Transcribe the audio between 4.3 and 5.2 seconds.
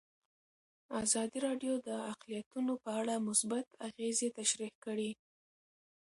تشریح کړي.